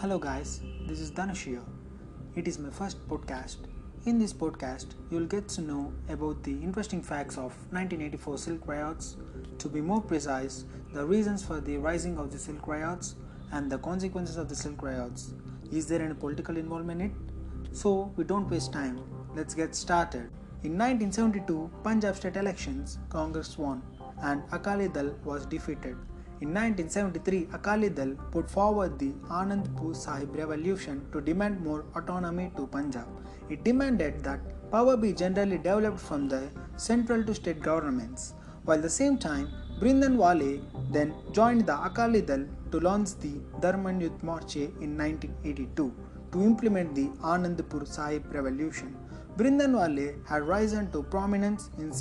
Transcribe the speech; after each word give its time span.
Hello, 0.00 0.16
guys, 0.16 0.60
this 0.86 1.00
is 1.00 1.10
Dhanush 1.10 1.42
here. 1.42 1.64
It 2.36 2.46
is 2.46 2.56
my 2.56 2.70
first 2.70 2.98
podcast. 3.08 3.56
In 4.06 4.16
this 4.16 4.32
podcast, 4.32 4.94
you'll 5.10 5.26
get 5.26 5.48
to 5.48 5.60
know 5.60 5.92
about 6.08 6.44
the 6.44 6.52
interesting 6.52 7.02
facts 7.02 7.34
of 7.34 7.50
1984 7.72 8.38
Sikh 8.38 8.68
Riots, 8.68 9.16
to 9.58 9.68
be 9.68 9.80
more 9.80 10.00
precise, 10.00 10.66
the 10.92 11.04
reasons 11.04 11.44
for 11.44 11.60
the 11.60 11.78
rising 11.78 12.16
of 12.16 12.30
the 12.30 12.38
Sikh 12.38 12.64
Riots 12.64 13.16
and 13.50 13.68
the 13.68 13.78
consequences 13.78 14.36
of 14.36 14.48
the 14.48 14.54
Sikh 14.54 14.80
Riots. 14.80 15.32
Is 15.72 15.88
there 15.88 16.00
any 16.00 16.14
political 16.14 16.56
involvement 16.56 17.00
in 17.00 17.10
it? 17.10 17.76
So, 17.76 18.12
we 18.14 18.22
don't 18.22 18.48
waste 18.48 18.72
time. 18.72 19.00
Let's 19.34 19.52
get 19.52 19.74
started. 19.74 20.30
In 20.62 20.78
1972 20.78 21.72
Punjab 21.82 22.14
state 22.14 22.36
elections, 22.36 23.00
Congress 23.08 23.58
won 23.58 23.82
and 24.22 24.44
Akali 24.52 24.90
Dal 24.90 25.12
was 25.24 25.44
defeated. 25.44 25.96
In 26.40 26.54
1973, 26.54 27.48
Akali 27.52 27.88
Dal 27.90 28.14
put 28.30 28.48
forward 28.48 28.96
the 28.96 29.10
Anandpur 29.28 29.96
Sahib 29.96 30.36
revolution 30.36 31.04
to 31.10 31.20
demand 31.20 31.60
more 31.64 31.84
autonomy 31.96 32.52
to 32.56 32.66
Punjab. 32.68 33.08
It 33.50 33.64
demanded 33.64 34.22
that 34.22 34.38
power 34.70 34.96
be 34.96 35.12
generally 35.12 35.58
developed 35.58 35.98
from 35.98 36.28
the 36.28 36.48
central 36.76 37.24
to 37.24 37.34
state 37.34 37.60
governments. 37.60 38.34
While 38.64 38.80
the 38.80 38.88
same 38.88 39.18
time, 39.18 39.48
Bhindranwale 39.80 40.62
then 40.92 41.12
joined 41.32 41.66
the 41.66 41.76
Akali 41.82 42.22
Dal 42.22 42.46
to 42.70 42.78
launch 42.78 43.18
the 43.18 43.32
Dharam 43.60 44.00
Yudh 44.00 44.20
Morcha 44.20 44.66
in 44.80 44.96
1982 44.96 45.92
to 46.30 46.42
implement 46.42 46.94
the 46.94 47.08
Anandpur 47.34 47.84
Sahib 47.84 48.32
revolution. 48.32 48.94
Bhindranwale 49.36 50.24
had 50.28 50.42
risen 50.42 50.90
to 50.92 51.02
prominence 51.02 51.70
in 51.78 51.92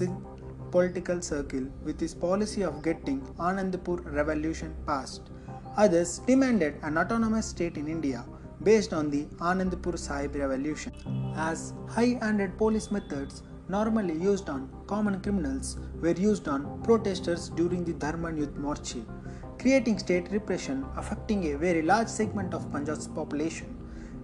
political 0.71 1.21
circle 1.21 1.66
with 1.84 1.99
his 1.99 2.13
policy 2.13 2.63
of 2.63 2.84
getting 2.84 3.21
Anandpur 3.38 4.13
revolution 4.13 4.75
passed. 4.85 5.30
Others 5.78 6.19
demanded 6.28 6.75
an 6.81 6.97
autonomous 6.97 7.47
state 7.47 7.78
in 7.78 7.88
India 7.88 8.25
based 8.64 8.94
on 8.94 9.09
the 9.09 9.25
Anandpur 9.50 9.97
Sahib 9.97 10.36
revolution. 10.36 10.92
As 11.36 11.73
high-handed 11.88 12.58
police 12.58 12.89
methods 12.92 13.44
normally 13.69 14.16
used 14.16 14.50
on 14.50 14.69
common 14.88 15.22
criminals 15.22 15.77
were 16.02 16.11
used 16.11 16.47
on 16.47 16.81
protesters 16.83 17.49
during 17.49 17.83
the 17.83 17.94
Dharam 17.94 18.38
Yudh 18.39 18.58
Morcha, 18.58 19.05
creating 19.59 19.99
state 19.99 20.31
repression 20.31 20.86
affecting 20.95 21.53
a 21.53 21.58
very 21.58 21.81
large 21.81 22.08
segment 22.08 22.53
of 22.53 22.72
Punjab's 22.72 23.08
population. 23.08 23.77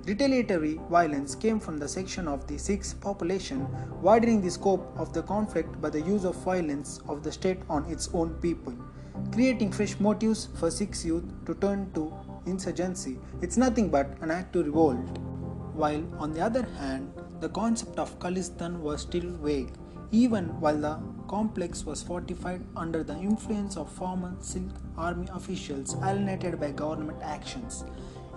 Retaliatory 0.05 0.81
violence 0.89 1.33
came 1.33 1.61
from 1.61 1.77
the 1.77 1.87
section 1.87 2.27
of 2.27 2.45
the 2.45 2.57
Sikh 2.57 2.83
population, 2.99 3.65
widening 4.01 4.41
the 4.41 4.51
scope 4.51 4.93
of 4.97 5.13
the 5.13 5.23
conflict 5.23 5.79
by 5.79 5.89
the 5.89 6.01
use 6.01 6.25
of 6.25 6.35
violence 6.43 6.99
of 7.07 7.23
the 7.23 7.31
state 7.31 7.59
on 7.69 7.85
its 7.85 8.09
own 8.13 8.33
people, 8.41 8.73
creating 9.31 9.71
fresh 9.71 9.97
motives 10.01 10.49
for 10.55 10.69
Sikh 10.69 11.05
youth 11.05 11.23
to 11.45 11.53
turn 11.55 11.89
to 11.93 12.13
insurgency. 12.45 13.17
It's 13.41 13.55
nothing 13.55 13.87
but 13.87 14.17
an 14.19 14.29
act 14.29 14.51
to 14.53 14.63
revolt. 14.63 15.19
While 15.73 16.03
on 16.19 16.33
the 16.33 16.41
other 16.41 16.67
hand, 16.79 17.13
the 17.39 17.47
concept 17.47 17.97
of 17.97 18.19
Khalistan 18.19 18.81
was 18.81 19.03
still 19.03 19.31
vague, 19.37 19.71
even 20.11 20.59
while 20.59 20.77
the 20.77 20.99
complex 21.29 21.85
was 21.85 22.03
fortified 22.03 22.61
under 22.75 23.05
the 23.05 23.17
influence 23.17 23.77
of 23.77 23.89
former 23.89 24.35
Sikh 24.41 24.63
army 24.97 25.29
officials 25.33 25.95
alienated 26.03 26.59
by 26.59 26.71
government 26.71 27.19
actions. 27.23 27.85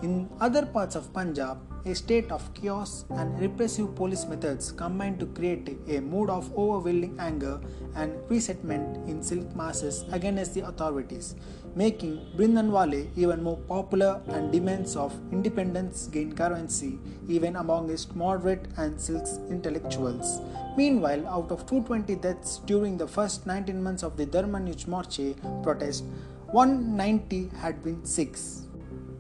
In 0.03 0.29
other 0.43 0.67
parts 0.67 0.95
of 0.95 1.11
Punjab, 1.15 1.57
a 1.87 1.95
state 1.95 2.31
of 2.31 2.53
chaos 2.53 3.07
and 3.11 3.41
repressive 3.41 3.95
police 3.95 4.27
methods 4.27 4.71
combined 4.71 5.19
to 5.21 5.27
create 5.27 5.79
a 5.89 6.01
mood 6.01 6.29
of 6.29 6.53
overwhelming 6.55 7.17
anger 7.19 7.59
and 7.95 8.13
resentment 8.29 9.09
in 9.09 9.23
Sikh 9.23 9.57
masses 9.57 10.05
against 10.13 10.53
the 10.53 10.67
authorities, 10.67 11.35
making 11.75 12.21
Bhindranwale 12.37 13.09
even 13.17 13.43
more 13.43 13.57
popular 13.57 14.21
and 14.29 14.53
demands 14.53 14.97
of 14.97 15.15
independence 15.33 16.09
gain 16.09 16.35
currency 16.35 16.99
even 17.27 17.57
amongst 17.57 18.15
moderate 18.15 18.67
and 18.77 19.01
Sikh 19.01 19.27
intellectuals. 19.49 20.43
Meanwhile, 20.77 21.27
out 21.27 21.51
of 21.51 21.67
220 21.67 22.17
deaths 22.17 22.61
during 22.67 22.99
the 22.99 23.09
first 23.09 23.47
19 23.47 23.83
months 23.83 24.03
of 24.03 24.19
the 24.19 24.27
Dharam 24.27 24.69
Yudh 24.69 24.85
Morcha 24.85 25.63
protest, 25.63 26.05
190 26.53 27.51
had 27.57 27.83
been 27.83 28.05
Sikhs. 28.05 28.66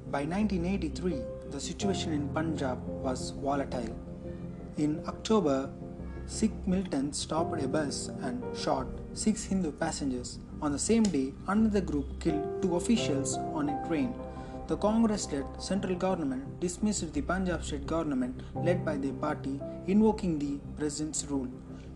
By 0.08 0.22
1983, 0.22 1.50
the 1.50 1.58
situation 1.58 2.12
in 2.12 2.28
Punjab 2.28 2.78
was 2.86 3.30
volatile. 3.30 3.96
In 4.76 5.02
October, 5.08 5.68
Sikh 6.26 6.52
militants 6.64 7.18
stopped 7.18 7.60
a 7.60 7.66
bus 7.66 8.08
and 8.22 8.40
shot 8.56 8.86
six 9.14 9.42
Hindu 9.42 9.72
passengers. 9.72 10.38
On 10.62 10.70
the 10.70 10.78
same 10.78 11.02
day, 11.02 11.34
another 11.48 11.80
group 11.80 12.20
killed 12.20 12.62
two 12.62 12.76
officials 12.76 13.36
on 13.36 13.68
a 13.68 13.88
train. 13.88 14.14
The 14.68 14.76
Congress 14.76 15.26
led 15.32 15.46
central 15.60 15.96
government 15.96 16.60
dismissed 16.60 17.12
the 17.12 17.22
Punjab 17.22 17.64
state 17.64 17.86
government 17.86 18.42
led 18.54 18.84
by 18.84 18.96
the 18.98 19.10
party, 19.12 19.60
invoking 19.88 20.38
the 20.38 20.60
president's 20.78 21.24
rule. 21.24 21.48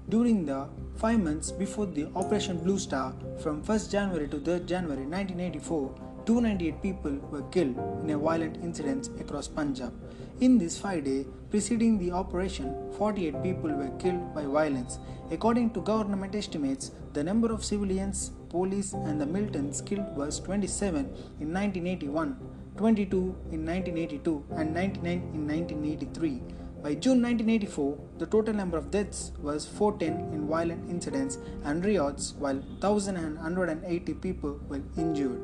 During 0.09 0.45
the 0.47 0.69
five 0.97 1.21
months 1.21 1.53
before 1.53 1.87
the 1.87 2.09
Operation 2.17 2.59
Blue 2.59 2.79
Star, 2.79 3.15
from 3.41 3.63
1st 3.63 3.93
January 3.93 4.27
to 4.29 4.39
3rd 4.39 4.67
January 4.67 5.07
1984, 5.07 6.10
298 6.27 6.83
people 6.83 7.15
were 7.31 7.43
killed 7.51 7.77
in 8.03 8.11
a 8.11 8.19
violent 8.19 8.57
incident 8.63 9.09
across 9.21 9.49
Punjab. 9.49 9.93
In 10.41 10.59
this 10.59 10.79
five 10.79 11.05
days 11.05 11.27
preceding 11.51 11.99
the 11.99 12.13
operation, 12.13 12.75
48 12.97 13.43
people 13.43 13.71
were 13.71 13.91
killed 13.99 14.35
by 14.35 14.45
violence. 14.45 14.99
According 15.31 15.71
to 15.71 15.81
government 15.81 16.35
estimates, 16.35 16.93
the 17.13 17.25
number 17.25 17.53
of 17.53 17.65
civilians, 17.65 18.33
police, 18.49 18.93
and 18.93 19.21
the 19.21 19.27
militants 19.27 19.81
killed 19.81 20.17
was 20.17 20.41
27 20.41 21.01
in 21.41 21.53
1981, 21.53 22.37
22 22.77 23.17
in 23.53 23.67
1982, 23.67 24.45
and 24.57 24.75
99 24.75 25.13
in 25.35 25.47
1983. 25.47 26.43
By 26.83 26.95
June 26.95 27.21
1984, 27.21 27.99
the 28.19 28.25
total 28.25 28.55
number 28.55 28.79
of 28.79 28.91
deaths 28.91 29.33
was 29.43 29.67
410 29.67 30.33
in 30.33 30.47
violent 30.47 30.89
incidents 30.89 31.37
and 31.65 31.85
riots, 31.85 32.35
while 32.39 32.57
1,180 32.57 34.15
people 34.15 34.59
were 34.67 34.81
injured. 34.97 35.43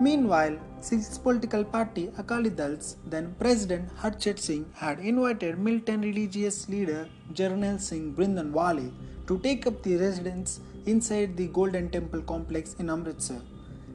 Meanwhile, 0.00 0.58
Sikh's 0.80 1.18
political 1.18 1.62
party 1.62 2.10
Akali 2.18 2.50
Dal's 2.50 2.96
then 3.06 3.36
President 3.38 3.88
Harchand 3.96 4.40
Singh 4.40 4.66
had 4.74 4.98
invited 4.98 5.56
militant 5.56 6.04
religious 6.04 6.68
leader 6.68 7.08
Jarnail 7.32 7.80
Singh 7.80 8.12
Bhindranwale 8.14 8.92
to 9.28 9.38
take 9.38 9.68
up 9.68 9.84
the 9.84 9.96
residence 9.96 10.60
inside 10.84 11.36
the 11.36 11.46
Golden 11.46 11.90
Temple 11.90 12.22
complex 12.22 12.74
in 12.80 12.90
Amritsar. 12.90 13.40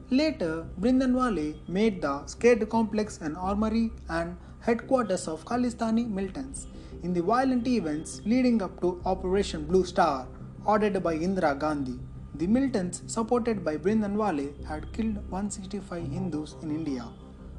Later, 0.08 0.66
Bhindranwale 0.80 1.56
made 1.68 2.00
the 2.00 2.24
scared 2.26 2.66
complex 2.70 3.18
an 3.20 3.36
armory 3.36 3.92
and 4.08 4.36
headquarters 4.60 5.26
of 5.26 5.44
Khalistani 5.44 6.08
militants. 6.08 6.66
In 7.02 7.14
the 7.14 7.22
violent 7.22 7.66
events 7.66 8.20
leading 8.26 8.60
up 8.62 8.80
to 8.82 9.00
Operation 9.06 9.64
Blue 9.64 9.84
Star, 9.84 10.26
ordered 10.66 11.02
by 11.02 11.16
Indira 11.16 11.58
Gandhi, 11.58 11.98
the 12.34 12.46
militants, 12.46 13.02
supported 13.06 13.64
by 13.64 13.76
Bhindranwale, 13.76 14.64
had 14.66 14.92
killed 14.92 15.16
165 15.30 16.10
Hindus 16.10 16.56
in 16.62 16.70
India. 16.70 17.06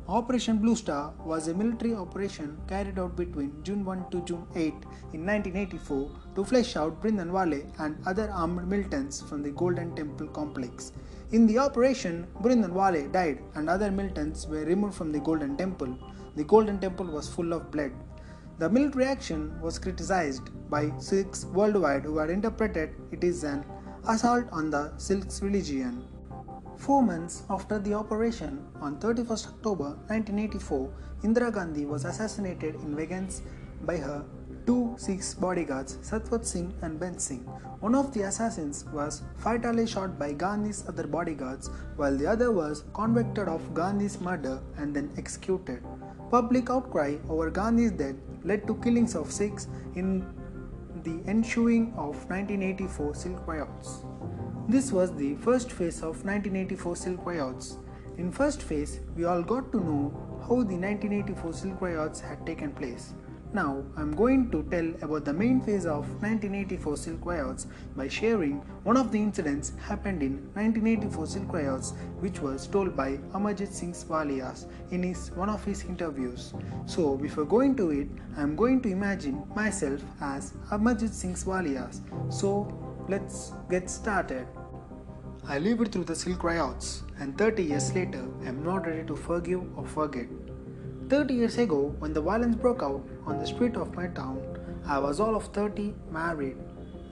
Operation 0.07 0.57
Blue 0.57 0.75
Star 0.75 1.13
was 1.25 1.47
a 1.47 1.53
military 1.53 1.94
operation 1.95 2.57
carried 2.67 3.00
out 3.00 3.16
between 3.16 3.51
June 3.63 3.83
1 3.83 4.09
to 4.12 4.22
June 4.22 4.45
8 4.56 4.73
in 5.13 5.25
1984 5.25 6.09
to 6.35 6.44
flush 6.44 6.75
out 6.75 7.01
Bhindranwale 7.01 7.62
and 7.79 7.95
other 8.06 8.29
armed 8.31 8.68
militants 8.68 9.22
from 9.22 9.41
the 9.41 9.51
Golden 9.51 9.95
Temple 9.95 10.28
complex. 10.28 10.91
In 11.31 11.47
the 11.47 11.59
operation, 11.59 12.28
Bhindranwale 12.41 13.12
died 13.12 13.39
and 13.56 13.69
other 13.69 13.89
militants 13.89 14.47
were 14.47 14.66
removed 14.66 14.95
from 14.95 15.12
the 15.12 15.19
Golden 15.19 15.56
Temple. 15.57 15.97
The 16.36 16.44
Golden 16.46 16.80
Temple 16.80 17.08
was 17.08 17.28
full 17.28 17.52
of 17.53 17.72
blood. 17.72 17.92
The 18.58 18.69
military 18.69 19.06
action 19.06 19.59
was 19.62 19.80
criticized 19.80 20.50
by 20.69 20.92
Sikhs 20.97 21.46
worldwide 21.46 22.03
who 22.03 22.18
had 22.19 22.30
interpreted 22.30 22.92
it 23.12 23.24
as 23.24 23.44
an 23.44 23.66
assault 24.08 24.46
on 24.52 24.69
the 24.69 24.94
Sikhs 24.97 25.42
religion. 25.42 26.07
Four 26.78 27.04
months 27.04 27.44
after 27.50 27.80
the 27.80 27.94
operation, 27.94 28.66
on 28.80 29.00
31st 29.00 29.48
October 29.48 29.89
1984, 30.07 30.89
Indira 31.24 31.54
Gandhi 31.54 31.86
was 31.86 32.06
assassinated 32.06 32.75
in 32.75 32.95
Vegas 32.95 33.42
by 33.84 33.98
her 33.98 34.24
two 34.66 34.95
Sikh 34.98 35.24
bodyguards, 35.39 35.98
Satwant 36.01 36.45
Singh 36.45 36.74
and 36.81 37.00
Beant 37.00 37.19
Singh. 37.19 37.45
One 37.80 37.95
of 37.95 38.13
the 38.13 38.22
assassins 38.22 38.86
was 38.94 39.24
fatally 39.38 39.88
shot 39.88 40.18
by 40.18 40.34
Gandhi's 40.34 40.88
other 40.88 41.07
bodyguards, 41.07 41.69
while 41.95 42.16
the 42.16 42.27
other 42.27 42.51
was 42.51 42.84
convicted 42.94 43.48
of 43.48 43.74
Gandhi's 43.74 44.22
murder 44.22 44.62
and 44.77 44.95
then 44.95 45.12
executed. 45.18 45.84
Public 46.31 46.69
outcry 46.69 47.18
over 47.28 47.50
Gandhi's 47.51 47.92
death 47.92 48.16
led 48.45 48.66
to 48.66 48.75
killings 48.75 49.16
of 49.16 49.30
Sikhs 49.30 49.68
in 49.95 50.25
the 51.04 51.22
ensuing 51.30 51.94
of 51.98 52.16
1984 52.30 53.16
Sikh 53.16 53.45
Riots. 53.45 54.06
This 54.69 54.94
was 54.94 55.13
the 55.13 55.36
first 55.36 55.74
phase 55.74 55.98
of 55.98 56.24
1984 56.24 56.95
Sikh 56.95 57.25
Riots. 57.25 57.78
In 58.18 58.31
first 58.31 58.62
phase, 58.62 59.01
we 59.18 59.25
all 59.25 59.44
got 59.44 59.74
to 59.74 59.81
know 59.81 60.39
how 60.44 60.63
the 60.63 60.78
1984 60.78 61.54
Sikh 61.54 61.81
Riots 61.81 62.22
had 62.22 62.45
taken 62.45 62.72
place. 62.72 63.13
Now 63.53 63.83
I'm 63.98 64.15
going 64.15 64.50
to 64.51 64.63
tell 64.71 64.94
about 65.01 65.25
the 65.25 65.33
main 65.33 65.59
phase 65.59 65.86
of 65.86 66.07
1984 66.24 66.95
Sikh 66.95 67.25
Riots 67.25 67.68
by 67.98 68.07
sharing 68.07 68.62
one 68.83 68.95
of 68.95 69.12
the 69.12 69.19
incidents 69.19 69.74
happened 69.88 70.24
in 70.24 70.36
1984 70.53 71.27
Sikh 71.27 71.51
Riots 71.51 71.92
which 72.21 72.39
was 72.39 72.65
told 72.65 72.95
by 72.95 73.18
Amarjit 73.33 73.74
Singh 73.74 73.92
Walias 73.92 74.68
in 74.92 75.03
his 75.03 75.31
one 75.31 75.50
of 75.50 75.65
his 75.65 75.83
interviews. 75.83 76.53
So 76.86 77.18
before 77.18 77.44
going 77.44 77.75
to 77.75 77.89
it, 77.89 78.07
I'm 78.38 78.56
going 78.56 78.81
to 78.83 78.89
imagine 78.89 79.44
myself 79.53 80.00
as 80.21 80.53
Amarjit 80.71 81.12
Singh 81.12 81.36
Walias. 81.36 82.00
So 82.31 82.71
let's 83.09 83.51
get 83.69 83.89
started. 83.89 84.48
I 85.45 85.59
lived 85.59 85.92
through 85.92 86.06
the 86.06 86.15
Sikh 86.15 86.42
Riots 86.42 87.03
and 87.19 87.38
30 87.38 87.63
years 87.63 87.94
later 87.94 88.24
I'm 88.45 88.63
not 88.63 88.88
ready 88.88 89.06
to 89.07 89.15
forgive 89.18 89.62
or 89.77 89.86
forget. 89.86 90.27
30 91.12 91.34
years 91.34 91.58
ago, 91.58 91.94
when 92.00 92.13
the 92.13 92.22
violence 92.22 92.56
broke 92.56 92.81
out 92.81 93.06
on 93.25 93.38
the 93.38 93.46
street 93.46 93.75
of 93.75 93.94
my 93.94 94.08
town, 94.08 94.42
I 94.86 94.98
was 94.98 95.19
all 95.19 95.36
of 95.36 95.48
30, 95.48 95.94
married. 96.10 96.56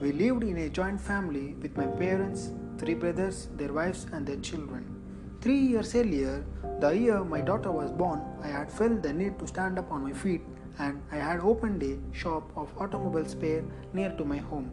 We 0.00 0.12
lived 0.12 0.42
in 0.42 0.56
a 0.56 0.70
joint 0.70 0.98
family 0.98 1.54
with 1.60 1.76
my 1.76 1.84
parents, 1.86 2.50
three 2.78 2.94
brothers, 2.94 3.48
their 3.58 3.74
wives, 3.74 4.06
and 4.10 4.26
their 4.26 4.38
children. 4.38 4.86
Three 5.42 5.58
years 5.58 5.94
earlier, 5.94 6.42
the 6.80 6.96
year 6.96 7.22
my 7.22 7.42
daughter 7.42 7.70
was 7.70 7.92
born, 7.92 8.22
I 8.42 8.46
had 8.46 8.72
felt 8.72 9.02
the 9.02 9.12
need 9.12 9.38
to 9.38 9.46
stand 9.46 9.78
up 9.78 9.92
on 9.92 10.02
my 10.02 10.14
feet 10.14 10.40
and 10.78 11.02
I 11.12 11.16
had 11.16 11.40
opened 11.40 11.82
a 11.82 11.98
shop 12.16 12.50
of 12.56 12.72
automobile 12.78 13.26
spare 13.26 13.62
near 13.92 14.14
to 14.16 14.24
my 14.24 14.38
home. 14.38 14.70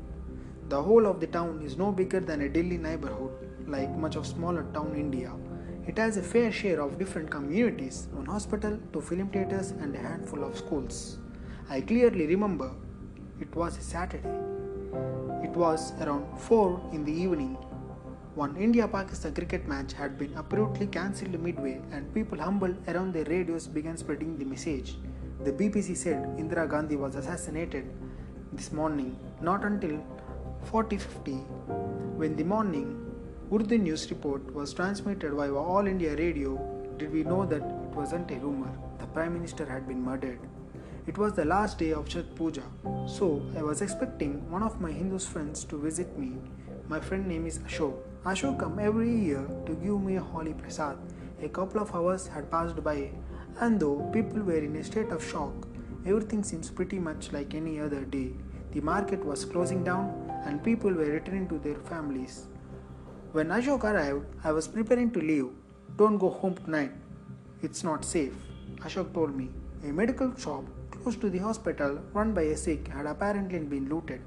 The 0.70 0.82
whole 0.82 1.06
of 1.06 1.20
the 1.20 1.28
town 1.28 1.62
is 1.66 1.76
no 1.76 1.92
bigger 1.92 2.22
than 2.22 2.44
a 2.44 2.48
Delhi 2.48 2.78
neighborhood, 2.78 3.34
like 3.68 3.90
much 3.90 4.16
of 4.16 4.26
smaller 4.26 4.66
town 4.74 4.96
India. 4.96 5.34
It 5.88 5.98
has 5.98 6.18
a 6.18 6.22
fair 6.22 6.51
share 6.51 6.81
of 6.81 7.00
different 7.00 7.30
communities, 7.31 8.10
one 8.12 8.25
hospital, 8.25 8.78
two 8.92 9.00
film 9.00 9.30
theaters, 9.30 9.72
and 9.72 9.95
a 9.95 10.00
handful 10.00 10.44
of 10.44 10.57
schools. 10.57 11.18
I 11.69 11.80
clearly 11.80 12.28
remember 12.28 12.72
it 13.39 13.56
was 13.56 13.78
a 13.78 13.81
Saturday. 13.81 14.28
It 15.45 15.51
was 15.51 15.94
around 16.01 16.25
4 16.39 16.89
in 16.92 17.06
the 17.06 17.13
evening. 17.13 17.54
One 18.36 18.57
India 18.57 18.86
Pakistan 18.86 19.34
cricket 19.34 19.66
match 19.66 19.94
had 19.94 20.19
been 20.19 20.34
abruptly 20.36 20.88
cancelled 20.88 21.39
midway, 21.39 21.80
and 21.94 22.13
people 22.13 22.38
humbled 22.38 22.75
around 22.90 23.13
their 23.13 23.24
radios 23.24 23.66
began 23.66 23.95
spreading 23.95 24.38
the 24.38 24.44
message. 24.44 24.98
The 25.45 25.54
BBC 25.54 25.95
said 25.95 26.22
Indira 26.38 26.69
Gandhi 26.69 26.98
was 26.98 27.16
assassinated 27.16 27.90
this 28.51 28.74
morning, 28.74 29.18
not 29.40 29.63
until 29.63 30.04
4050. 30.66 31.31
When 32.22 32.36
the 32.36 32.44
morning 32.44 33.06
Urdu 33.50 33.78
news 33.78 34.10
report 34.10 34.54
was 34.54 34.74
transmitted 34.74 35.32
via 35.32 35.54
All 35.56 35.88
India 35.88 36.18
Radio, 36.18 36.58
did 36.98 37.14
we 37.14 37.24
know 37.24 37.46
that 37.46 37.62
it 37.62 37.96
wasn't 37.96 38.30
a 38.30 38.36
rumor. 38.40 38.70
The 39.00 39.06
Prime 39.06 39.36
Minister 39.36 39.66
had 39.66 39.88
been 39.88 40.02
murdered. 40.04 40.40
It 41.08 41.18
was 41.18 41.32
the 41.32 41.46
last 41.46 41.78
day 41.78 41.94
of 41.94 42.10
Chhath 42.10 42.36
Puja, 42.36 42.64
so 43.08 43.42
I 43.58 43.62
was 43.64 43.82
expecting 43.82 44.52
one 44.52 44.64
of 44.64 44.82
my 44.82 44.92
Hindu 44.92 45.20
friends 45.20 45.64
to 45.64 45.78
visit 45.78 46.20
me. 46.20 46.34
My 46.90 47.00
friend 47.00 47.26
name 47.26 47.48
is 47.48 47.60
Ashok. 47.60 47.94
Ashok 48.26 48.60
come 48.60 48.80
every 48.80 49.18
year 49.18 49.48
to 49.66 49.76
give 49.76 50.02
me 50.02 50.18
a 50.18 50.28
holy 50.34 50.54
prasad. 50.54 50.98
A 51.42 51.48
couple 51.48 51.80
of 51.80 51.96
hours 51.96 52.28
had 52.28 52.52
passed 52.52 52.84
by, 52.84 53.12
and 53.62 53.80
though 53.80 54.10
people 54.12 54.42
were 54.42 54.58
in 54.58 54.76
a 54.76 54.84
state 54.84 55.10
of 55.12 55.24
shock, 55.24 55.70
everything 56.06 56.44
seems 56.44 56.70
pretty 56.70 57.00
much 57.00 57.32
like 57.32 57.56
any 57.56 57.80
other 57.80 58.04
day. 58.04 58.34
The 58.74 58.82
market 58.82 59.24
was 59.24 59.46
closing 59.46 59.86
down, 59.86 60.30
and 60.44 60.62
people 60.62 60.92
were 60.92 61.16
returning 61.18 61.48
to 61.48 61.60
their 61.60 61.80
families. 61.94 62.48
When 63.38 63.50
Ashok 63.50 63.84
arrived, 63.84 64.25
I 64.44 64.51
was 64.51 64.68
preparing 64.68 65.12
to 65.12 65.19
leave. 65.19 65.50
Don't 65.95 66.18
go 66.18 66.30
home 66.31 66.56
tonight. 66.56 66.94
It's 67.62 67.84
not 67.84 68.04
safe, 68.04 68.34
Ashok 68.78 69.13
told 69.13 69.36
me. 69.39 69.50
A 69.84 69.92
medical 70.00 70.31
shop 70.36 70.63
close 70.89 71.18
to 71.18 71.30
the 71.30 71.38
hospital, 71.38 72.00
run 72.13 72.34
by 72.34 72.45
a 72.54 72.57
Sikh, 72.57 72.88
had 72.88 73.06
apparently 73.06 73.60
been 73.60 73.89
looted. 73.89 74.22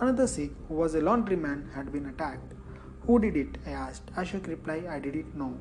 Another 0.00 0.26
Sikh, 0.26 0.50
who 0.66 0.74
was 0.74 0.96
a 0.96 1.00
laundryman, 1.00 1.72
had 1.76 1.92
been 1.92 2.06
attacked. 2.06 2.54
Who 3.06 3.20
did 3.20 3.36
it? 3.36 3.56
I 3.64 3.70
asked. 3.70 4.12
Ashok 4.16 4.48
replied, 4.48 4.86
I 4.86 4.98
didn't 4.98 5.36
know. 5.36 5.54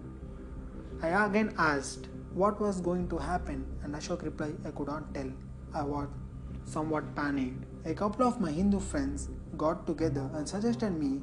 I 1.03 1.09
again 1.27 1.53
asked 1.59 2.07
what 2.33 2.59
was 2.59 2.81
going 2.81 3.07
to 3.09 3.19
happen, 3.19 3.63
and 3.83 3.93
Ashok 3.93 4.23
replied, 4.23 4.57
I 4.65 4.71
could 4.71 4.87
not 4.87 5.13
tell. 5.13 5.31
I 5.75 5.83
was 5.83 6.07
somewhat 6.65 7.15
panicked. 7.15 7.65
A 7.85 7.93
couple 7.93 8.25
of 8.25 8.41
my 8.41 8.51
Hindu 8.51 8.79
friends 8.79 9.29
got 9.55 9.85
together 9.85 10.27
and 10.33 10.49
suggested 10.49 10.99
me 10.99 11.21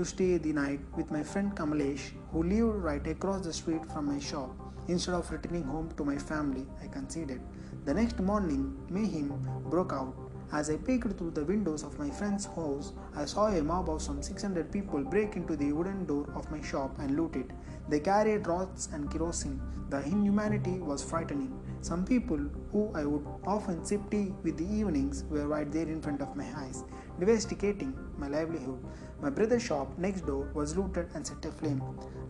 to 0.00 0.06
stay 0.06 0.38
the 0.38 0.50
night 0.50 0.80
with 0.96 1.10
my 1.10 1.22
friend 1.22 1.54
Kamalesh, 1.54 2.12
who 2.32 2.42
lived 2.42 2.82
right 2.82 3.06
across 3.06 3.44
the 3.44 3.52
street 3.52 3.84
from 3.92 4.06
my 4.06 4.18
shop. 4.18 4.48
Instead 4.88 5.14
of 5.14 5.30
returning 5.30 5.64
home 5.64 5.90
to 5.98 6.04
my 6.04 6.16
family, 6.16 6.66
I 6.82 6.86
conceded. 6.86 7.42
The 7.84 7.92
next 7.92 8.18
morning, 8.18 8.62
mayhem 8.88 9.28
broke 9.68 9.92
out. 9.92 10.14
As 10.52 10.70
I 10.70 10.76
peeked 10.78 11.18
through 11.18 11.32
the 11.32 11.44
windows 11.44 11.82
of 11.82 11.98
my 11.98 12.08
friend's 12.08 12.46
house, 12.46 12.94
I 13.14 13.26
saw 13.26 13.48
a 13.48 13.62
mob 13.62 13.90
of 13.90 14.00
some 14.00 14.22
600 14.22 14.72
people 14.72 15.04
break 15.04 15.36
into 15.36 15.54
the 15.54 15.70
wooden 15.72 16.06
door 16.06 16.26
of 16.34 16.50
my 16.50 16.62
shop 16.62 16.98
and 16.98 17.14
loot 17.14 17.36
it. 17.36 17.50
They 17.90 18.00
carried 18.00 18.46
rods 18.46 18.88
and 18.94 19.10
kerosene. 19.10 19.60
The 19.90 20.02
inhumanity 20.04 20.78
was 20.78 21.04
frightening. 21.04 21.52
Some 21.82 22.04
people 22.04 22.38
who 22.72 22.90
I 22.94 23.04
would 23.06 23.26
often 23.46 23.84
sip 23.84 24.02
tea 24.10 24.32
with 24.42 24.58
the 24.58 24.66
evenings 24.66 25.24
were 25.30 25.46
right 25.48 25.70
there 25.72 25.88
in 25.88 26.02
front 26.02 26.20
of 26.20 26.36
my 26.36 26.46
eyes, 26.54 26.84
devastating 27.18 27.96
my 28.18 28.28
livelihood. 28.28 28.84
My 29.22 29.30
brother's 29.30 29.62
shop 29.62 29.96
next 29.96 30.26
door 30.26 30.50
was 30.52 30.76
looted 30.76 31.08
and 31.14 31.26
set 31.26 31.44
aflame. 31.44 31.82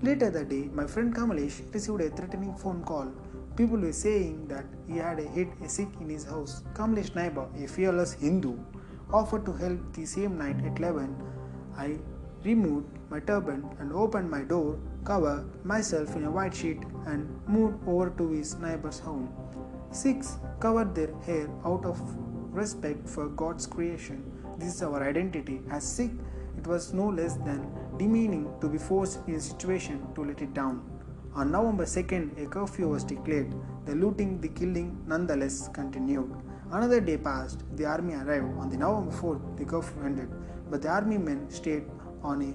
Later 0.03 0.31
that 0.31 0.49
day, 0.49 0.71
my 0.73 0.87
friend 0.87 1.15
Kamalesh 1.15 1.75
received 1.75 2.01
a 2.01 2.11
threatening 2.11 2.55
phone 2.55 2.85
call. 2.85 3.13
People 3.57 3.79
were 3.79 3.93
saying 3.93 4.47
that 4.47 4.67
he 4.87 4.99
had 4.99 5.19
hid 5.19 5.49
a 5.65 5.69
Sikh 5.69 6.01
in 6.01 6.09
his 6.09 6.25
house. 6.25 6.63
Kamalesh 6.75 7.11
Naiba, 7.11 7.45
a 7.63 7.67
fearless 7.67 8.13
Hindu, 8.13 8.57
offered 9.13 9.45
to 9.47 9.53
help 9.53 9.81
the 9.95 10.07
same 10.07 10.39
night 10.39 10.65
at 10.65 10.79
11. 10.79 11.17
I 11.77 11.99
removed 12.45 12.87
my 13.11 13.19
turban 13.19 13.69
and 13.81 13.93
opened 13.93 14.31
my 14.31 14.43
door 14.43 14.79
cover 15.05 15.45
myself 15.65 16.17
in 16.17 16.25
a 16.25 16.31
white 16.31 16.55
sheet 16.55 16.79
and 17.07 17.29
moved 17.47 17.79
over 17.87 18.11
to 18.11 18.31
his 18.31 18.57
neighbor's 18.57 18.99
home. 18.99 19.33
Sikhs 19.91 20.39
covered 20.61 20.95
their 20.95 21.15
hair 21.27 21.49
out 21.65 21.85
of 21.85 22.01
respect 22.53 23.09
for 23.09 23.29
God's 23.29 23.67
creation. 23.67 24.23
This 24.59 24.75
is 24.75 24.83
our 24.83 25.03
identity. 25.09 25.63
As 25.71 25.85
Sikh, 25.85 26.13
it 26.59 26.67
was 26.67 26.93
no 26.93 27.09
less 27.09 27.37
than 27.37 27.67
demeaning 27.97 28.53
to 28.61 28.69
be 28.69 28.79
forced 28.79 29.21
in 29.27 29.35
a 29.35 29.41
situation 29.41 30.07
to 30.15 30.25
let 30.25 30.43
it 30.43 30.53
down. 30.55 30.83
On 31.35 31.51
November 31.51 31.85
2nd, 31.85 32.43
a 32.43 32.47
curfew 32.47 32.89
was 32.89 33.05
declared. 33.05 33.55
The 33.87 33.95
looting, 33.95 34.41
the 34.41 34.49
killing 34.49 35.03
nonetheless 35.07 35.69
continued. 35.69 36.35
Another 36.73 37.01
day 37.01 37.17
passed. 37.17 37.65
The 37.77 37.87
army 37.87 38.15
arrived. 38.15 38.59
On 38.59 38.69
the 38.69 38.77
November 38.77 39.13
4th, 39.13 39.57
the 39.57 39.65
curfew 39.65 40.03
ended. 40.05 40.29
But 40.71 40.83
the 40.83 40.89
army 40.89 41.19
men 41.19 41.49
stayed 41.51 41.85
on 42.23 42.43
a 42.43 42.53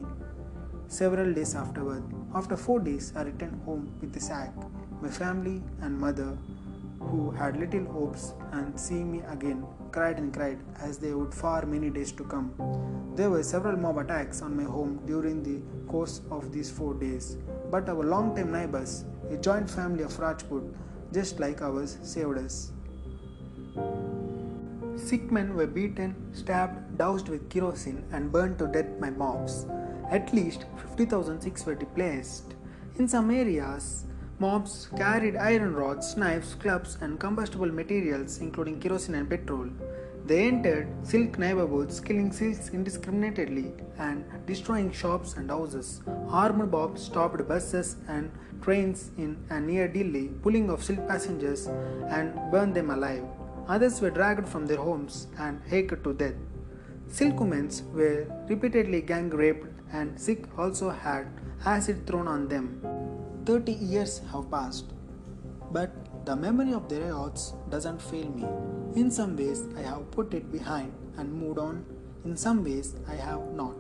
several 0.88 1.33
days 1.33 1.56
afterward. 1.56 2.03
After 2.33 2.57
four 2.57 2.79
days, 2.79 3.13
I 3.15 3.24
returned 3.24 3.62
home 3.65 3.94
with 4.01 4.13
the 4.13 4.20
sack. 4.20 4.53
My 5.01 5.10
family 5.10 5.62
and 5.82 5.98
mother 6.00 6.38
who 7.00 7.32
had 7.32 7.58
little 7.58 7.86
hopes 7.86 8.34
and 8.51 8.79
seeing 8.79 9.12
me 9.12 9.22
again 9.29 9.65
cried 9.91 10.17
and 10.17 10.34
cried 10.34 10.60
as 10.82 10.98
they 10.98 11.13
would 11.13 11.34
for 11.34 11.65
many 11.65 11.89
days 11.89 12.12
to 12.13 12.24
come. 12.24 12.53
There 13.15 13.29
were 13.29 13.44
several 13.44 13.77
mob 13.77 13.98
attacks 13.98 14.41
on 14.41 14.58
my 14.58 14.63
home 14.63 15.00
during 15.05 15.44
the 15.44 15.62
course 15.89 16.22
of 16.32 16.51
these 16.51 16.70
four 16.70 16.94
days, 16.94 17.38
but 17.72 17.88
our 17.88 18.03
long-time 18.03 18.51
neighbors, 18.51 19.05
a 19.29 19.38
joint 19.38 19.70
family 19.70 20.03
of 20.03 20.17
Rajput, 20.20 20.75
just 21.13 21.39
like 21.39 21.62
ours, 21.62 21.98
saved 22.01 22.38
us. 22.38 22.72
Sikh 24.96 25.32
men 25.32 25.55
were 25.55 25.67
beaten, 25.67 26.15
stabbed, 26.34 26.98
doused 26.98 27.29
with 27.29 27.50
kerosene, 27.50 28.03
and 28.12 28.32
burned 28.32 28.58
to 28.60 28.67
death 28.67 29.00
by 29.00 29.10
mobs. 29.10 29.65
At 30.12 30.33
least 30.33 30.65
50,000 30.77 31.41
Sikhs 31.41 31.65
were 31.65 31.75
displaced. 31.75 32.55
In 32.97 33.07
some 33.07 33.31
areas, 33.31 34.05
Mobs 34.38 34.89
carried 34.97 35.38
iron 35.38 35.74
rods, 35.74 36.17
knives, 36.17 36.55
clubs, 36.55 36.97
and 37.00 37.17
combustible 37.17 37.71
materials, 37.71 38.39
including 38.39 38.81
kerosene 38.81 39.15
and 39.15 39.29
petrol. 39.29 39.69
They 40.25 40.47
entered 40.47 40.89
Sikh 41.03 41.39
neighborhoods, 41.39 42.01
killing 42.01 42.33
Sikhs 42.33 42.69
indiscriminately 42.69 43.71
and 43.97 44.25
destroying 44.45 44.91
shops 44.91 45.35
and 45.35 45.50
houses. 45.50 46.01
Armed 46.27 46.69
mobs 46.69 47.03
stopped 47.03 47.47
buses 47.47 47.95
and 48.09 48.29
trains 48.62 49.12
in 49.17 49.38
and 49.50 49.67
near 49.67 49.88
Delhi, 49.88 50.27
pulling 50.43 50.69
off 50.69 50.83
Sikh 50.83 51.07
passengers 51.07 51.67
and 52.09 52.33
burned 52.51 52.75
them 52.75 52.89
alive. 52.89 53.24
Others 53.69 54.01
were 54.01 54.09
dragged 54.09 54.50
from 54.50 54.65
their 54.65 54.83
homes 54.89 55.27
and 55.39 55.62
hacked 55.69 56.03
to 56.03 56.13
death. 56.13 56.35
Sikh 57.07 57.39
women 57.39 57.69
were 57.93 58.27
repeatedly 58.50 59.01
gang 59.01 59.29
raped, 59.29 59.67
and 59.92 60.20
Sikh 60.20 60.46
also 60.58 60.89
had 60.89 61.27
acid 61.65 62.06
thrown 62.08 62.27
on 62.27 62.48
them. 62.48 62.82
30 63.46 63.74
years 63.74 64.22
have 64.32 64.50
passed, 64.50 64.86
but 65.72 65.92
the 66.25 66.36
memory 66.36 66.74
of 66.74 66.89
the 66.89 67.01
riots 67.01 67.54
doesn't 67.70 68.01
fail 68.01 68.30
me. 68.30 68.46
In 69.00 69.12
some 69.12 69.36
ways, 69.38 69.63
I 69.77 69.82
have 69.82 70.10
put 70.12 70.34
it 70.34 70.51
behind 70.51 70.92
and 71.18 71.32
moved 71.32 71.60
on. 71.60 71.86
In 72.24 72.36
some 72.36 72.63
ways, 72.63 72.96
I 73.08 73.15
have 73.15 73.42
not. 73.54 73.75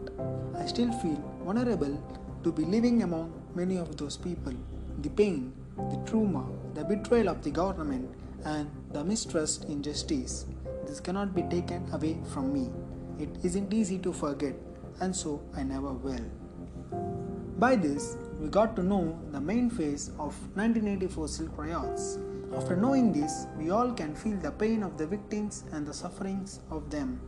I 0.55 0.65
still 0.67 0.91
feel 0.99 1.21
vulnerable 1.43 1.97
to 2.43 2.51
be 2.51 2.63
living 2.65 3.01
among 3.01 3.33
many 3.55 3.77
of 3.77 3.97
those 3.97 4.17
people. 4.17 4.53
The 5.01 5.09
pain, 5.09 5.53
the 5.77 5.97
trauma, 6.05 6.45
the 6.75 6.83
betrayal 6.83 7.29
of 7.29 7.43
the 7.43 7.49
government, 7.49 8.13
and 8.43 8.69
the 8.91 9.03
mistrust 9.03 9.65
in 9.65 9.81
justice. 9.81 10.45
this 10.87 10.99
cannot 10.99 11.33
be 11.35 11.41
taken 11.43 11.87
away 11.91 12.17
from 12.31 12.53
me. 12.53 12.69
It 13.17 13.29
isn't 13.43 13.73
easy 13.73 13.97
to 13.99 14.13
forget, 14.13 14.55
and 15.01 15.15
so 15.15 15.41
I 15.55 15.63
never 15.63 15.91
will. 15.91 16.25
By 17.57 17.75
this, 17.75 18.17
we 18.39 18.49
got 18.49 18.75
to 18.75 18.83
know 18.83 19.17
the 19.31 19.39
main 19.39 19.69
phase 19.69 20.09
of 20.19 20.35
1984 20.55 21.27
Sikh 21.27 21.57
Riots. 21.57 22.17
After 22.55 22.75
knowing 22.75 23.11
this, 23.13 23.47
we 23.57 23.69
all 23.69 23.91
can 23.91 24.13
feel 24.13 24.37
the 24.37 24.51
pain 24.51 24.83
of 24.83 24.97
the 24.97 25.07
victims 25.07 25.63
and 25.71 25.85
the 25.85 25.93
sufferings 25.93 26.59
of 26.69 26.89
them. 26.89 27.19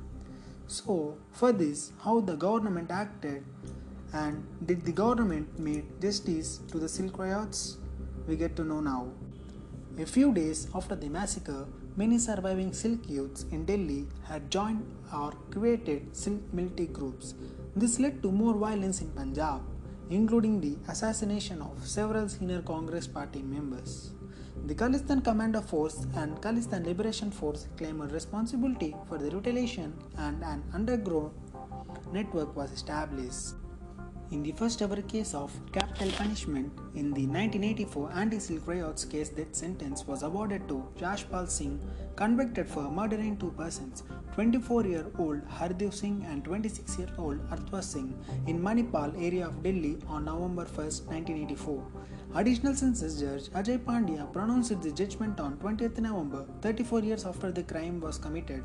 So, 0.67 1.17
for 1.31 1.51
this, 1.51 1.93
how 2.03 2.19
the 2.19 2.35
government 2.35 2.91
acted 2.91 3.43
and 4.13 4.45
did 4.65 4.83
the 4.83 4.91
government 4.91 5.57
make 5.57 5.99
justice 6.01 6.59
to 6.71 6.79
the 6.79 6.89
Sikh 6.89 7.17
Riots? 7.17 7.77
We 8.27 8.35
get 8.35 8.55
to 8.57 8.63
know 8.63 8.81
now. 8.81 9.07
A 9.97 10.05
few 10.05 10.33
days 10.33 10.67
after 10.75 10.95
the 10.95 11.09
massacre, 11.09 11.65
many 12.01 12.17
surviving 12.19 12.71
Sikh 12.71 13.09
youths 13.09 13.45
in 13.51 13.65
Delhi 13.65 14.07
had 14.29 14.51
joined 14.51 14.85
or 15.11 15.31
created 15.49 16.15
Sikh 16.15 16.53
militant 16.53 16.93
groups. 16.93 17.33
This 17.75 17.99
led 17.99 18.21
to 18.21 18.31
more 18.31 18.53
violence 18.53 19.01
in 19.01 19.09
Punjab, 19.09 19.61
including 20.11 20.61
the 20.61 20.77
assassination 20.91 21.59
of 21.59 21.87
several 21.87 22.29
senior 22.29 22.61
Congress 22.61 23.07
party 23.07 23.41
members. 23.41 24.11
The 24.67 24.75
Khalistan 24.75 25.23
Commando 25.23 25.61
Force 25.61 26.05
and 26.15 26.39
Khalistan 26.39 26.85
Liberation 26.85 27.31
Force 27.31 27.67
claimed 27.77 28.11
responsibility 28.11 28.95
for 29.07 29.17
the 29.17 29.31
retaliation 29.31 29.93
and 30.17 30.43
an 30.43 30.63
underground 30.73 31.31
network 32.11 32.55
was 32.55 32.71
established. 32.71 33.55
In 34.29 34.43
the 34.43 34.51
first 34.51 34.81
ever 34.81 35.01
case 35.01 35.33
of 35.33 35.53
capital 35.71 36.11
punishment 36.11 36.69
in 36.95 37.13
the 37.13 37.25
1984 37.25 38.11
anti-Sikh 38.13 38.67
riots 38.67 39.05
case 39.05 39.29
death 39.29 39.55
sentence 39.55 40.05
was 40.05 40.21
awarded 40.21 40.67
to 40.67 40.83
Yashpal 40.99 41.47
Singh 41.49 41.79
convicted 42.17 42.67
for 42.67 42.91
murdering 42.91 43.37
two 43.37 43.51
persons 43.51 44.03
24-year-old 44.35 45.47
Hardev 45.47 45.93
Singh 45.93 46.25
and 46.29 46.43
26-year-old 46.43 47.39
Artwa 47.49 47.81
Singh 47.81 48.13
in 48.47 48.61
Manipal 48.61 49.15
area 49.27 49.47
of 49.47 49.63
Delhi 49.63 49.97
on 50.09 50.25
November 50.25 50.65
1, 50.65 50.75
1984. 50.75 51.83
Additional 52.35 52.75
sessions 52.75 53.21
judge 53.21 53.49
Ajay 53.61 53.79
Pandey 53.79 54.21
pronounced 54.33 54.81
the 54.81 54.91
judgment 54.91 55.39
on 55.39 55.55
20th 55.57 55.99
November 55.99 56.45
34 56.61 56.99
years 56.99 57.25
after 57.25 57.49
the 57.49 57.63
crime 57.63 58.01
was 58.01 58.17
committed. 58.17 58.63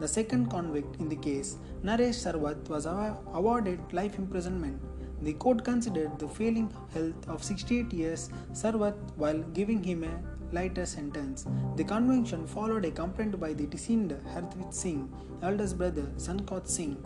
The 0.00 0.08
second 0.08 0.50
convict 0.50 0.96
in 0.98 1.10
the 1.10 1.16
case, 1.16 1.58
Naresh 1.84 2.24
Sehrawat, 2.24 2.66
was 2.70 2.86
awarded 2.86 3.78
life 3.92 4.18
imprisonment 4.18 4.80
the 5.22 5.32
court 5.34 5.64
considered 5.64 6.18
the 6.18 6.28
failing 6.28 6.68
health 6.92 7.28
of 7.28 7.42
68 7.44 7.92
years 7.92 8.30
Sehrawat 8.52 8.96
while 9.16 9.40
giving 9.58 9.82
him 9.82 10.02
a 10.04 10.14
lighter 10.54 10.84
sentence. 10.84 11.46
The 11.76 11.84
conviction 11.84 12.46
followed 12.46 12.84
a 12.84 12.90
complaint 12.90 13.38
by 13.40 13.52
the 13.52 13.66
deceased 13.66 14.14
Hardeep 14.32 14.72
Singh, 14.72 15.10
eldest 15.42 15.78
brother 15.78 16.06
Santokh 16.16 16.66
Singh. 16.66 16.96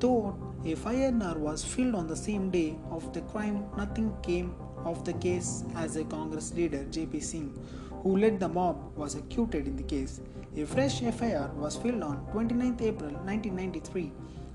Though 0.00 0.36
a 0.64 0.74
fire 0.74 1.12
was 1.38 1.64
filled 1.64 1.94
on 1.94 2.06
the 2.06 2.16
same 2.16 2.50
day 2.50 2.76
of 2.90 3.12
the 3.12 3.22
crime, 3.22 3.64
nothing 3.76 4.14
came 4.22 4.54
of 4.84 5.04
the 5.04 5.14
case 5.14 5.64
as 5.76 5.96
a 5.96 6.04
Congress 6.04 6.52
leader 6.54 6.84
JP 6.90 7.22
Singh, 7.22 7.50
who 8.02 8.16
led 8.18 8.38
the 8.38 8.48
mob, 8.48 8.96
was 8.96 9.14
acquitted 9.14 9.66
in 9.66 9.76
the 9.76 9.82
case. 9.82 10.20
A 10.56 10.64
fresh 10.66 11.00
FIR 11.00 11.50
was 11.56 11.76
filed 11.76 12.02
on 12.02 12.26
29 12.32 12.76
April 12.80 13.10
1993 13.10 14.12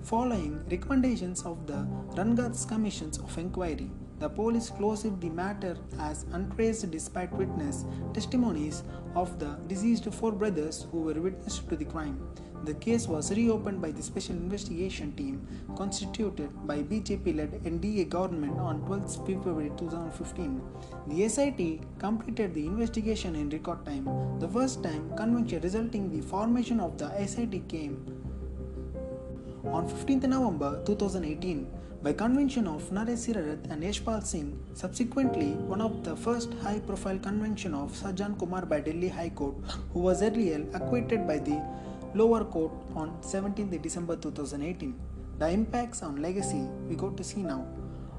Following 0.07 0.63
recommendations 0.71 1.41
of 1.43 1.67
the 1.67 1.85
Ranga's 2.15 2.63
commissions 2.63 3.17
of 3.17 3.37
inquiry, 3.37 3.91
the 4.19 4.29
police 4.29 4.69
closed 4.69 5.19
the 5.19 5.29
matter 5.29 5.75
as 5.99 6.23
untraced 6.31 6.89
despite 6.91 7.33
witness 7.33 7.83
testimonies 8.13 8.83
of 9.15 9.37
the 9.37 9.57
deceased 9.67 10.05
four 10.13 10.31
brothers 10.31 10.87
who 10.89 11.01
were 11.01 11.19
witness 11.25 11.59
to 11.59 11.75
the 11.75 11.83
crime. 11.83 12.25
The 12.63 12.75
case 12.75 13.05
was 13.05 13.35
reopened 13.35 13.81
by 13.81 13.91
the 13.91 14.01
Special 14.01 14.37
Investigation 14.37 15.11
Team 15.11 15.45
constituted 15.75 16.51
by 16.65 16.83
BJP-led 16.83 17.65
NDA 17.65 18.07
government 18.07 18.57
on 18.59 18.85
12 18.85 19.27
February 19.27 19.71
2015. 19.75 20.61
The 21.07 21.27
SIT 21.27 21.99
completed 21.99 22.53
the 22.53 22.65
investigation 22.65 23.35
in 23.35 23.49
record 23.49 23.85
time. 23.85 24.05
The 24.39 24.47
first 24.47 24.81
time 24.81 25.11
conviction 25.17 25.61
resulting 25.61 26.09
the 26.09 26.25
formation 26.25 26.79
of 26.79 26.97
the 26.97 27.11
SIT 27.25 27.67
came 27.67 28.05
on 29.71 29.87
15th 29.89 30.23
November 30.23 30.81
2018 30.85 31.67
by 32.03 32.13
convention 32.13 32.67
of 32.67 32.83
Naresh 32.91 33.23
Sehrawat 33.25 33.69
and 33.71 33.83
Yashpal 33.83 34.23
Singh, 34.23 34.57
subsequently 34.73 35.51
one 35.73 35.81
of 35.81 36.03
the 36.03 36.15
first 36.15 36.53
high-profile 36.63 37.19
convention 37.19 37.73
of 37.73 37.91
Sajjan 37.91 38.37
Kumar 38.39 38.65
by 38.65 38.79
Delhi 38.79 39.09
High 39.09 39.29
Court, 39.29 39.55
who 39.93 39.99
was 39.99 40.21
earlier 40.21 40.65
acquitted 40.73 41.27
by 41.27 41.39
the 41.39 41.61
lower 42.13 42.43
court 42.45 42.71
on 42.95 43.17
17th 43.21 43.81
December 43.81 44.15
2018. 44.15 44.93
The 45.39 45.49
impacts 45.49 46.01
on 46.01 46.21
legacy 46.21 46.67
we 46.87 46.95
got 46.95 47.17
to 47.17 47.23
see 47.23 47.41
now. 47.43 47.65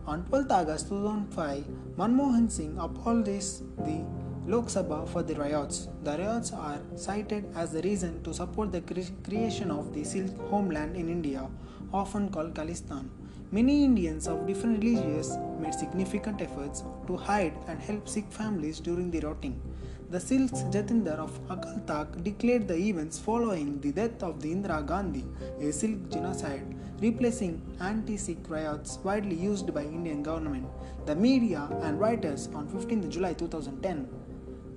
On 0.06 0.22
12th 0.24 0.50
August 0.50 0.88
2005, 0.88 1.64
Manmohan 1.96 2.50
Singh 2.50 2.76
apologized 2.78 3.62
the 3.78 4.04
Lok 4.50 4.68
Sabha 4.68 5.06
for 5.06 5.22
the 5.22 5.34
riots. 5.34 5.88
The 6.04 6.16
riots 6.16 6.52
are 6.52 6.80
cited 6.96 7.44
as 7.54 7.72
the 7.72 7.82
reason 7.82 8.22
to 8.22 8.32
support 8.32 8.72
the 8.72 8.80
cre- 8.80 9.12
creation 9.22 9.70
of 9.70 9.92
the 9.92 10.02
Sikh 10.04 10.38
homeland 10.50 10.96
in 10.96 11.10
India, 11.10 11.46
often 11.92 12.30
called 12.30 12.54
Khalistan. 12.54 13.10
Many 13.52 13.84
Indians 13.84 14.26
of 14.26 14.46
different 14.46 14.82
religions 14.82 15.36
made 15.60 15.74
significant 15.74 16.40
efforts 16.40 16.82
to 17.08 17.18
hide 17.18 17.52
and 17.66 17.78
help 17.78 18.08
Sikh 18.08 18.32
families 18.32 18.80
during 18.80 19.10
the 19.10 19.20
rioting. 19.20 19.60
The 20.08 20.18
Sikhs 20.18 20.62
Jathedar 20.74 21.18
of 21.26 21.34
Akal 21.48 21.84
Takht 21.84 22.24
declared 22.24 22.66
the 22.68 22.76
events 22.76 23.18
following 23.18 23.78
the 23.82 23.92
death 23.92 24.22
of 24.22 24.40
the 24.40 24.54
Indira 24.54 24.80
Gandhi 24.86 25.26
a 25.60 25.70
Sikh 25.70 26.08
genocide, 26.08 26.64
replacing 27.02 27.60
anti-Sikh 27.80 28.48
riots 28.48 28.98
widely 29.04 29.36
used 29.36 29.74
by 29.74 29.82
Indian 29.82 30.22
government, 30.22 30.66
the 31.04 31.14
media 31.14 31.68
and 31.82 32.00
writers 32.00 32.48
on 32.54 32.66
15 32.66 33.10
July 33.10 33.34
2010. 33.34 34.08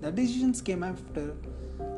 The 0.01 0.12
decisions 0.12 0.62
came 0.62 0.81
after 0.81 1.36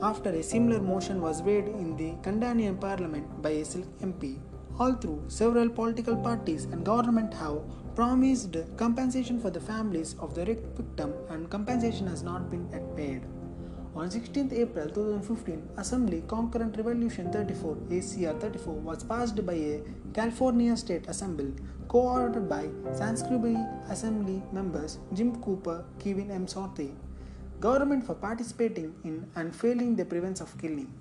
after 0.02 0.30
a 0.30 0.44
similar 0.44 0.80
motion 0.82 1.22
was 1.22 1.42
made 1.42 1.68
in 1.82 1.96
the 1.96 2.10
Canadian 2.22 2.76
Parliament 2.78 3.42
by 3.42 3.52
a 3.60 3.64
Sikh 3.64 3.86
MP. 4.08 4.40
All 4.78 4.94
through, 4.94 5.24
several 5.30 5.70
political 5.70 6.18
parties 6.18 6.66
and 6.66 6.84
government 6.84 7.34
have 7.36 7.62
promised 7.96 8.58
compensation 8.76 9.40
for 9.40 9.52
the 9.52 9.62
families 9.62 10.16
of 10.20 10.36
the 10.36 10.44
victim 10.44 11.14
and 11.30 11.50
compensation 11.50 12.06
has 12.08 12.24
not 12.24 12.52
been 12.52 12.66
paid. 12.98 13.22
On 13.96 14.10
16th 14.10 14.52
April 14.52 14.90
2015, 14.90 15.70
Assembly 15.78 16.24
Concurrent 16.28 16.76
Resolution 16.76 17.32
34 17.32 17.76
ACR 18.00 18.38
34 18.42 18.74
was 18.74 19.04
passed 19.06 19.46
by 19.46 19.54
a 19.54 19.82
California 20.14 20.76
State 20.76 21.08
Assembly, 21.08 21.54
co-authored 21.88 22.50
by 22.50 22.64
Sanskribari 23.00 23.64
Assembly 23.90 24.42
members 24.52 25.00
Jim 25.14 25.36
Cooper, 25.42 25.86
Kevin 26.00 26.32
M. 26.32 26.48
Sorte, 26.48 26.90
government 27.60 28.06
for 28.06 28.16
participating 28.16 28.94
in 29.04 29.26
and 29.36 29.56
failing 29.56 29.96
the 29.96 30.06
prevention 30.06 30.44
of 30.46 30.58
killing. 30.60 30.92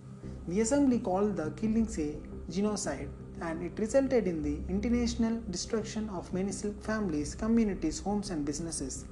The 0.48 0.60
assembly 0.60 0.98
called 0.98 1.36
the 1.36 1.50
killings 1.52 1.98
a 1.98 2.16
genocide 2.50 3.08
and 3.40 3.62
it 3.62 3.78
resulted 3.78 4.26
in 4.26 4.42
the 4.42 4.56
international 4.68 5.40
destruction 5.50 6.08
of 6.10 6.32
many 6.32 6.52
Sikh 6.52 6.80
families, 6.82 7.34
communities, 7.34 8.00
homes, 8.00 8.30
and 8.30 8.44
businesses. 8.44 9.04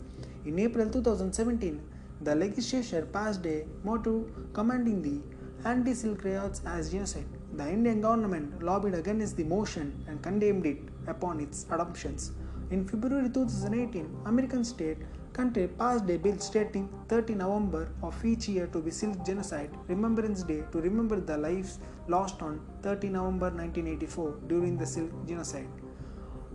In 0.45 0.59
April 0.59 0.89
2017, 0.89 1.81
the 2.23 2.35
legislature 2.35 3.07
passed 3.13 3.45
a 3.47 3.65
motto 3.83 4.27
commanding 4.53 5.03
the 5.03 5.69
anti 5.69 5.95
Sikh 5.95 6.25
riots 6.25 6.63
as 6.67 6.91
genocide. 6.91 7.27
The 7.55 7.69
Indian 7.69 8.01
government 8.01 8.63
lobbied 8.63 8.95
against 8.95 9.37
the 9.37 9.45
motion 9.45 10.05
and 10.07 10.23
condemned 10.23 10.67
it 10.67 10.79
upon 11.07 11.41
its 11.41 11.67
adoptions. 11.71 12.33
In 12.71 12.87
February 12.87 13.29
2018, 13.31 14.23
American 14.27 14.65
state 14.65 14.99
country 15.33 15.69
passed 15.81 16.09
a 16.11 16.17
bill 16.17 16.39
stating 16.39 16.89
30 17.09 17.35
November 17.35 17.83
of 18.03 18.25
each 18.25 18.49
year 18.49 18.67
to 18.69 18.81
be 18.81 18.91
Sikh 18.91 19.25
Genocide 19.25 19.71
Remembrance 19.89 20.43
Day 20.43 20.63
to 20.73 20.81
remember 20.81 21.21
the 21.21 21.37
lives 21.37 21.79
lost 22.09 22.43
on 22.43 22.61
30 22.83 23.09
November 23.09 23.51
1984 23.51 24.39
during 24.49 24.77
the 24.77 24.87
Sikh 24.87 25.11
Genocide. 25.27 25.69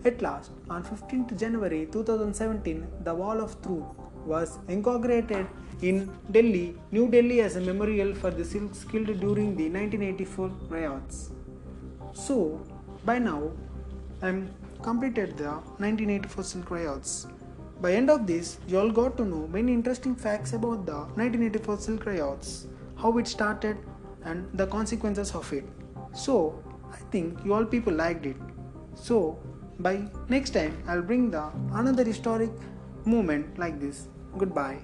At 0.03 0.21
last, 0.21 0.51
on 0.69 0.83
15th 0.83 1.37
January 1.39 1.87
2017, 1.91 2.87
the 3.03 3.13
Wall 3.13 3.39
of 3.41 3.59
Truth 3.61 3.85
was 4.25 4.59
inaugurated 4.67 5.47
in 5.81 6.11
Delhi, 6.31 6.77
New 6.91 7.09
Delhi 7.09 7.41
as 7.41 7.55
a 7.55 7.61
memorial 7.61 8.13
for 8.13 8.31
the 8.31 8.45
Sikhs 8.45 8.83
killed 8.83 9.19
during 9.19 9.55
the 9.55 9.69
1984 9.69 10.49
riots. 10.69 11.31
So, 12.13 12.61
by 13.03 13.19
now, 13.19 13.51
I'm 14.21 14.53
completed 14.81 15.37
the 15.37 15.51
1984 15.79 16.43
Sikh 16.43 16.71
riots. 16.71 17.27
By 17.81 17.93
end 17.93 18.09
of 18.09 18.25
this, 18.25 18.57
you 18.67 18.79
all 18.79 18.89
got 18.89 19.17
to 19.17 19.25
know 19.25 19.47
many 19.47 19.73
interesting 19.73 20.15
facts 20.15 20.53
about 20.53 20.85
the 20.85 20.99
1984 21.19 21.77
Sikh 21.79 22.05
Riots, 22.05 22.67
how 22.95 23.17
it 23.17 23.27
started, 23.27 23.77
and 24.23 24.47
the 24.53 24.67
consequences 24.67 25.35
of 25.35 25.51
it. 25.51 25.65
So, 26.13 26.63
I 26.91 26.97
think 27.11 27.43
you 27.43 27.53
all 27.53 27.65
people 27.65 27.93
liked 27.93 28.25
it. 28.25 28.37
So, 28.95 29.37
by 29.79 30.03
next 30.29 30.51
time, 30.51 30.81
I'll 30.87 31.01
bring 31.01 31.29
the 31.31 31.51
another 31.73 32.03
historic 32.03 32.51
moment 33.03 33.59
like 33.59 33.79
this. 33.79 34.07
Goodbye. 34.37 34.79